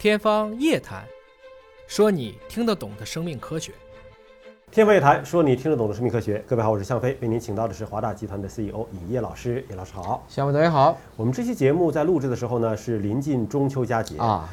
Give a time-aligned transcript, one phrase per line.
[0.00, 1.02] 天方夜谭，
[1.86, 3.70] 说你听得懂的生命科学。
[4.70, 6.42] 天方夜谭，说你听得懂的生命科学。
[6.48, 9.62] 各位好，我是向飞，为您请到的是华大集团的 CEO 尹烨老师。
[9.68, 14.16] 尹老师好，向飞大家好我们这期节目在录制的时候呢，是临近中秋佳节。
[14.16, 14.48] 啊，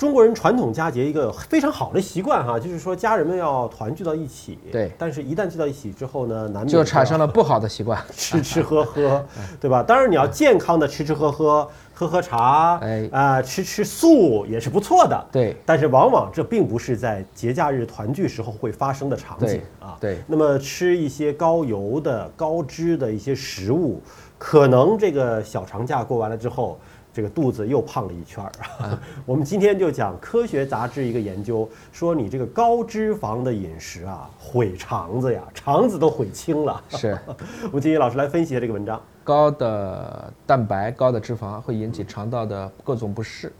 [0.00, 4.58] 中国人传统佳节一个非常好的习惯哈，就是说家人们要团聚到一起。
[4.72, 8.02] 对但是，一旦聚到一起之后呢，难免就产生了不好的习惯。
[8.16, 9.22] 吃吃喝喝，
[9.60, 9.82] 对吧？
[9.82, 15.26] 当然你要健康的吃吃喝喝，喝喝茶，哎啊、吃吃素也是不错的。
[15.30, 19.98] 对但是往往这并不是在节假日团聚时候会发生的场景啊。
[20.00, 24.00] 对那么吃一些高油的、高脂的一些食物，
[24.38, 26.78] 可能这个小长假过完了之后，
[27.20, 28.50] 这个肚子又胖了一圈儿。
[28.78, 36.82] 啊 我们今天就讲科学杂志一个研究，说你这个高脂肪的饮食啊，毁肠子呀，肠子都毁青了。
[36.88, 37.18] 是
[37.64, 38.98] 我们金宇老师来分析一下这个文章。
[39.22, 43.52] 高的蛋白、高的脂肪会引起肠道的各种不适。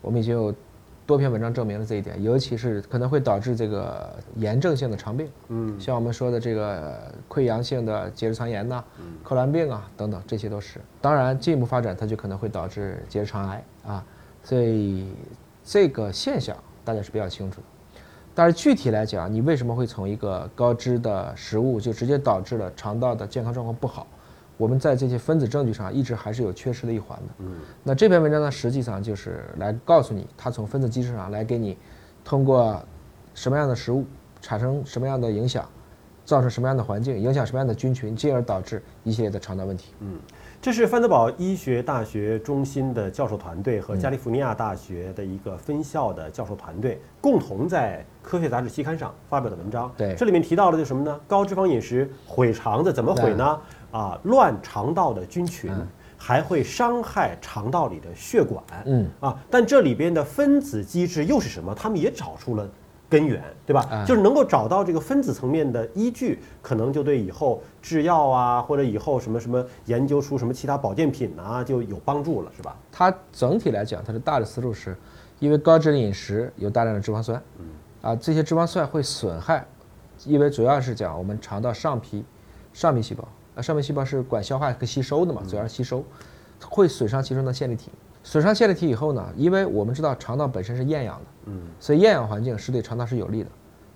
[0.00, 0.54] 我们已经有
[1.04, 8.84] 多篇文章证明了这一点，尤其是可能会导致这个炎症性的肠病，嗯，像我们说的这个溃疡性的结直肠炎呐、
[9.28, 10.80] 克兰病啊等等，这些都是。
[11.02, 14.02] 当然，进一步发展它就可能会导致结肠癌啊，
[14.42, 15.12] 所以
[15.62, 17.66] 这个现象大家是比较清楚的。
[18.34, 24.06] 但是具体来讲，你为什么会从一个高脂的食物就直接导致了肠道的健康状况不好？
[24.56, 27.34] 我们在这些分子证据上一直还是有缺失的一环的。
[27.40, 31.76] 嗯，那这篇文章呢，实际上就是来告诉你，它从分子机制上来给你
[32.24, 32.82] 通过
[33.34, 34.06] 什么样的食物
[34.40, 35.68] 产生什么样的影响，
[36.28, 39.94] 造成什么样的环境，影响什么样的菌群，进而导致一系列的肠道问题。
[40.00, 40.20] 嗯
[40.60, 49.90] 这是范德堡医学大学中心的教授团队和加利福尼亚大学的一个分校的教授团队共同在《科学杂志》期刊上发表的文章。
[49.96, 51.18] 对这里面提到了就是什么呢？
[51.26, 53.58] 高脂肪饮食毁肠子，怎么毁呢？
[53.92, 55.72] 啊，乱肠道的菌群，
[56.18, 58.62] 还会伤害肠道里的血管。
[58.84, 61.74] 嗯，啊，但这里边的分子机制又是什么？
[61.74, 62.68] 他们也找出了
[63.08, 63.80] 根源，对吧？
[63.90, 72.76] 啊就是能够找到这个分子层面的依据，可能就对以后制药啊，或者以后什么什么研究出什么其他保健品啊，就有帮助了，是吧？
[72.92, 74.96] 它整体来讲，它的大的思路是，
[75.38, 77.42] 因为高脂的饮食有大量的脂肪酸，
[78.02, 79.66] 啊，这些脂肪酸会损害，
[80.26, 82.22] 因为主要是讲我们肠道上皮
[82.74, 86.04] 上皮细胞，啊，上皮细胞是管消化和吸收的嘛，主要是吸收，
[86.68, 87.90] 会损伤其中的线粒体。
[88.28, 93.48] 损伤线粒体以后呢，因为我们知道肠道本身是厌氧的，嗯，所以厌氧环境是对肠道是有利的。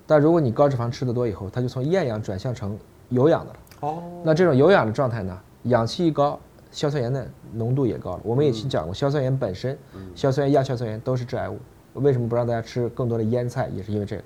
[0.06, 2.74] 但如果你高脂肪吃的多以后，它就从厌氧转向成
[3.10, 3.58] 有氧的了。
[3.80, 6.40] 哦，那这种有氧的状态呢，氧气一高，
[6.70, 8.20] 硝酸盐的浓度也高了。
[8.24, 9.78] 我们也去讲过，硝酸盐本身，
[10.14, 11.58] 硝酸盐、亚硝酸盐都是致癌物。
[11.92, 13.68] 为什么不让大家吃更多的腌菜？
[13.76, 14.22] 也是因为这个。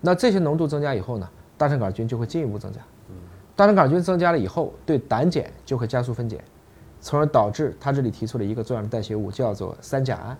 [0.00, 2.80] 那这些浓度增加以后呢，大肠杆菌就会进一步增加。
[3.54, 6.42] 大肠杆菌增加了以后，对胆碱就会加速分解，
[7.02, 10.38] 从而导致他这里提出了一个重要的代谢物，叫做三甲胺。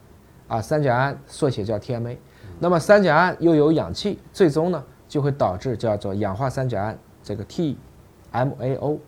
[0.48, 2.16] 啊，三甲胺缩写叫 TMA。
[2.58, 8.98] 那么三甲胺又有氧气，最终呢就会导致叫做氧化三甲胺这个 TMAO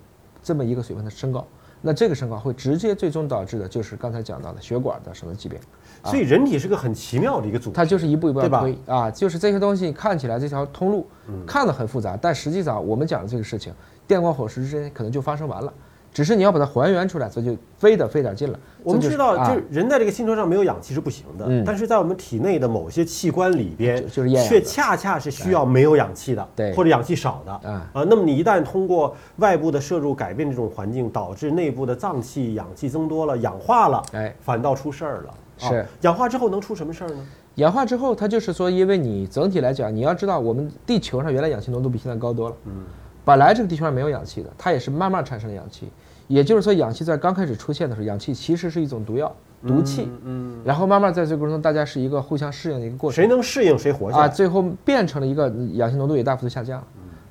[0.42, 1.46] 这么一个水平的升高。
[1.80, 5.58] 那这个升高会直接最终导致的就是刚才讲到的血管的什么疾病。
[6.04, 7.76] 所以人体是个很奇妙的一个组织。
[7.76, 11.06] 它就是一步一步要推啊，就是这些东西看起来这条通路
[11.46, 13.72] 看得很复杂，但实际上我们讲的这个事情，
[14.06, 15.72] 电光火石之间可能就发生完了，
[16.14, 18.58] 只是你要把它还原出来，这就费得费点劲了。
[18.84, 28.04] 我们知道，啊就是人在这个星球上没有氧气是不行的，嗯但是在我们体内的某些器官里边，就就是却恰恰是需要没有氧气的，对或者氧气少的啊啊。
[28.08, 35.30] 那么你一旦通过外部的摄入改变这种环境，导致内部的脏器氧气增多了，氧化了，哎，反倒出事儿了。
[35.30, 37.26] 啊是氧化之后能出什么事儿呢？
[37.56, 42.56] 氧化之后，它就是说，因为你整体来讲，你要知道，我们地球上原来氧气浓度比现在高多了。
[42.66, 42.84] 嗯，
[43.24, 45.88] 本来这个地球上没有氧气的，它也是慢慢产生了氧气。
[46.26, 49.34] 也就是说，氧气在刚开始出现的时候，氧气其实是一种毒药、
[49.66, 50.08] 毒气。
[50.24, 53.16] 嗯，然后慢慢在这个过程中，大家是一个互相适应的一个过程。
[53.16, 56.82] 谁能适应谁活下来啊，最后变成了一个氧气浓度也大幅度下降。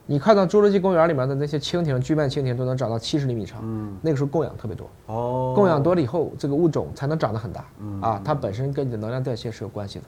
[0.05, 7.65] 你看到侏罗纪公园里面的那些蜻蜓、巨鳗蜻蜓都能长到七十厘米长，嗯，那个时候供氧特别多，哦，供氧多了以后，这个物种才能长得很大
[8.01, 10.05] 啊，它本身跟你的能量代谢是有关系的。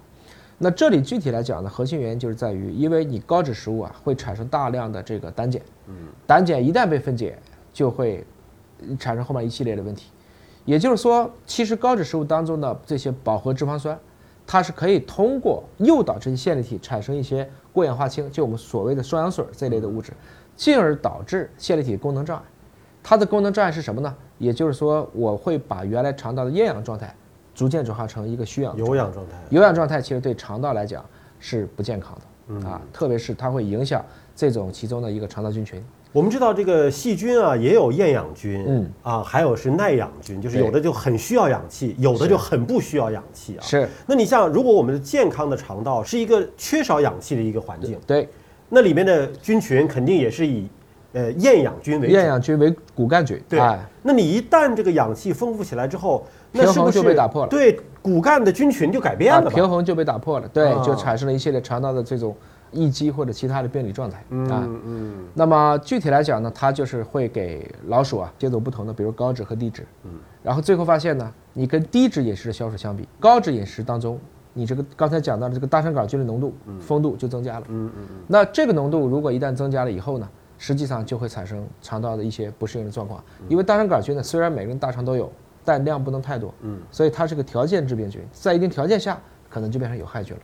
[0.57, 5.95] 那这里具体来讲呢，核心原因就是在于，因为你高脂食物啊会产生大量的这个胆碱，嗯
[6.27, 7.39] 胆碱一旦被分解，
[7.71, 8.21] 就会
[8.99, 10.11] 产生后面一系列的问题。
[10.65, 13.97] 也就是说，其实高脂食物当中的这些饱和脂肪酸，
[14.47, 20.11] 它是可以通过诱导这些线粒体产生一些过氧化氢，就我们所谓的双氧水这类的物质，
[20.55, 22.43] 进而导致线粒体功能障碍。
[23.03, 24.15] 它的功能障碍是什么呢？
[24.39, 27.15] 也就是说，我会把原来肠道的厌氧状态
[27.53, 29.37] 逐渐转化成一个需氧有氧状态。
[29.51, 31.05] 有氧状态其实对肠道来讲
[31.39, 34.03] 是不健康的啊，特别是它会影响
[34.35, 35.83] 这种其中的一个肠道菌群。
[36.15, 38.89] 我们知道这个细菌啊，也有厌氧菌，嗯。
[39.03, 43.61] 啊，还有是耐氧菌，就是有的就很需要氧气，有的就很不需要氧气啊。
[43.61, 43.85] 是。
[44.07, 48.29] 那你像，如果我们的健康的肠道是一个缺少氧气的一个环境，对，
[48.69, 50.65] 那里面的菌群肯定也是以
[51.11, 52.13] 呃厌氧菌为主。
[52.13, 53.59] 厌氧菌为骨干菌，对。
[53.59, 57.49] 哎，那你一旦这个氧气丰富起来之后，那平衡是不是就被打破了。
[57.49, 59.51] 对骨干的菌群就改变啊，了吧？
[59.53, 62.33] 平衡就被打破了，对啊，就产生了一系列肠道的这种
[62.71, 64.67] 易激或者其他的病理状态啊。
[65.33, 70.11] 那么具体来讲呢，它就是会给老鼠啊接种不同的，比如高脂和低脂，嗯，
[70.43, 74.19] 然后最后发现呢，你跟低脂饮食的小鼠相比，高脂饮食当中，
[74.53, 85.31] 你这个刚才讲到的这个大肠杆菌的浓度、丰度就增加了，嗯嗯那这个浓度如果一旦增加了以后呢，实际上就会产生肠道的一些不适应的状况，因为大肠杆菌呢，虽然每个人大肠都有，
[85.63, 89.19] 但量不能太多，嗯，所以它是个条件致病菌，在一定条件下
[89.49, 90.41] 可能就变成有害菌了。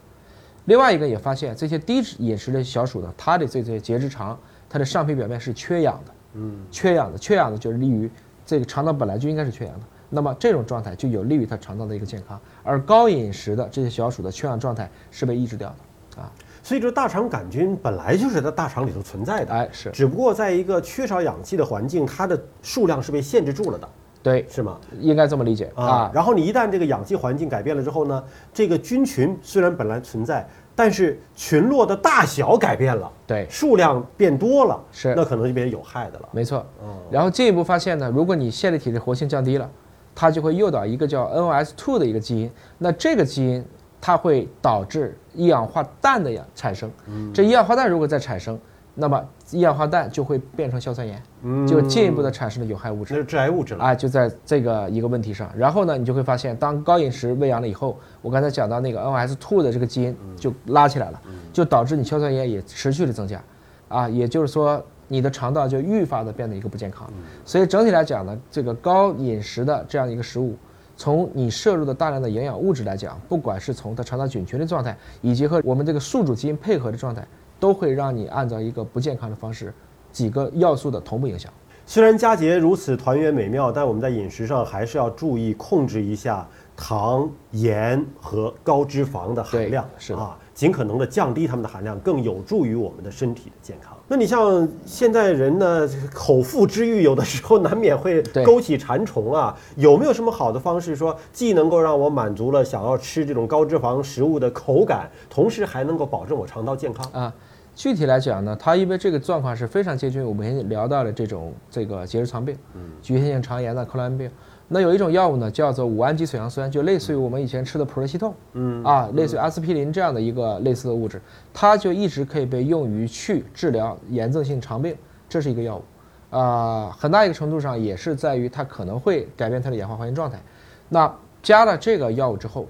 [0.66, 4.38] 另外一个也发现，这些低脂饮食的小鼠呢，它的这些结直肠，
[4.70, 8.10] 它的上皮表面是缺氧的，嗯缺氧的，缺氧的就是利于
[8.46, 12.40] 这个肠道本来就应该是缺氧的，那么这种状态就有利于它肠道的一个健康。
[12.64, 16.32] 而高饮食的这些小鼠的缺氧状态是被抑制掉的，啊，
[16.62, 19.90] 所以这大肠杆菌本来就是在大肠里头存在的，哎是。
[19.92, 23.90] 只不过在一个缺少氧气的环境，它的数量是被限制住了的，
[24.24, 24.78] 对，是吗？
[25.00, 28.24] 应该这么理解啊啊，，然后你一旦这个氧气环境改变了之后呢，
[28.54, 36.30] 这个菌群虽然本来存在，但是群落的大小改变了，对，数量变多了，是那可能就变成有害的了。
[36.32, 36.66] 没错。
[36.84, 39.70] 嗯，然后进一步发现呢，如果你线粒体的活性降低了，
[40.14, 43.66] 它就会诱导一个叫 NOS2 的一个基因，那这个基因
[44.00, 46.92] 它会导致一氧化氮的氧产生。
[47.08, 48.60] 嗯这一氧化氮如果再产生，
[49.02, 49.20] 那么
[49.50, 53.16] 一氧化氮就会变成硝酸盐，嗯就进一步的产生了有害物质。
[53.16, 53.84] 那是致癌物质了。
[53.84, 61.20] 啊，就在这个一个问题上，然后呢，你就会发现，当高饮食喂养了以后，我刚才讲到那个 NOS2 的这个基因就拉起来了，
[61.52, 63.42] 就导致你硝酸盐也持续的增加，
[63.88, 67.12] 啊，也就是说你的肠道就愈发的变得一个不健康。
[67.44, 70.56] 所以整体来讲呢，这个高饮食的这样一个食物，
[70.96, 77.26] 从你摄入的大量的营养物质来讲，不管是从它肠道菌群的状态，以及和我们这个宿主基因配合的状态，
[77.62, 79.72] 都会让你按照一个不健康的方式，
[80.12, 81.54] 几个要素的同步影响。
[81.86, 93.96] 虽然佳节如此团圆美妙，但我们在饮食上还是要注意控制一下糖、盐和高脂肪的含量，是啊，尽可能的降低它们的含量，更有助于我们的身体的健康。
[94.08, 107.06] 那你像现在人呢，口腹之欲有的时候难免会 勾起馋虫啊，有没有什么好的方式说，既能够让我满足了想要吃这种高脂肪食物的口感，同时还能够保证我肠道健康？
[107.12, 107.34] 啊，
[107.74, 112.58] 具体来讲呢，它因为这个状况是非常接近我们先聊到的这种这个结直肠病，
[113.02, 114.30] 局限性肠炎的克罗恩病。
[114.68, 121.22] 那有一种药物呢，叫做五氨基水杨酸，就类似于我们以前吃的普热西痛，嗯啊，类似于阿司匹林这样的一个类似的物质，
[121.54, 124.96] 它就一直可以被用于去治疗炎症性肠病，
[125.28, 125.84] 这是一个药物。
[126.30, 130.42] 啊、很大一个程度上也是在于它可能会改变它的氧化还原状态。
[130.88, 131.14] 那
[131.44, 132.66] 加了这个药物之后，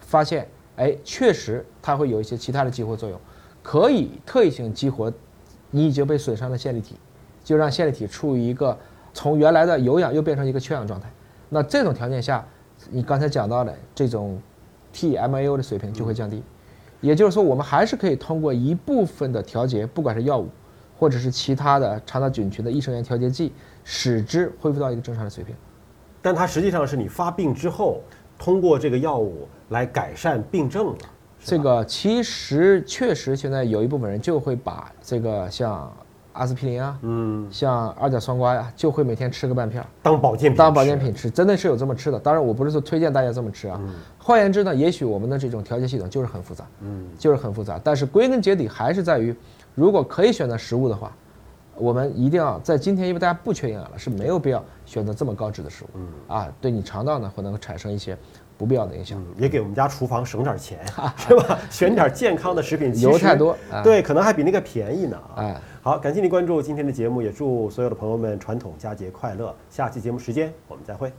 [0.00, 0.46] 发现
[0.76, 3.18] 哎，确实它会有一些其他的激活作用，
[3.68, 5.12] 可以特异性激活
[5.70, 6.96] 你已经被损伤的线粒体，
[7.44, 8.74] 就让线粒体处于一个
[9.12, 11.12] 从原来的有氧又变成一个缺氧状态。
[11.50, 12.42] 那这种条件下，
[12.88, 14.40] 你刚才讲到的这种
[14.94, 16.42] TMAO 的水平就会降低。
[17.02, 20.48] 也就是说，我们还是可以通过一部分的调节，不管是药物，
[20.98, 23.52] 或者是其他的肠道菌群的益生元调节剂，
[23.84, 25.54] 使之恢复到一个正常的水平。
[26.22, 28.00] 但它实际上是你发病之后，
[28.38, 30.96] 通过这个药物来改善病症了。
[31.44, 35.90] 这个其实确实现在有一部分人就会把这个像
[36.32, 42.18] 阿司匹林啊，嗯，像二甲双胍呀，就会每天吃个半片儿当保健品当保健品吃，真的是有这么吃的。
[42.18, 43.80] 当然，我不是说推荐大家这么吃啊。
[44.18, 47.80] 换言之呢，也许我们的这种调节系统就是很复杂，嗯，就是很复杂。
[47.82, 49.34] 但是归根结底还是在于，
[49.74, 51.10] 如果可以选择食物的话，
[51.74, 56.32] 我们一定要在今天，因为大家不缺营养了，是没有必要选择这么高脂的食物。
[56.32, 58.16] 啊，对你肠道呢会能够产生一些
[58.58, 59.18] 不必要的影响。
[59.18, 60.78] 嗯也给我们家厨房省点钱，
[61.16, 61.58] 是吧？
[61.70, 65.38] 选点健康的食品，油太多啊对，可能还比那个便宜呢啊。
[65.38, 69.54] 哎好，感谢您关注今天的节目，也祝所有的朋友们传统佳节快乐。
[69.70, 71.10] 下期节目时间我们再会。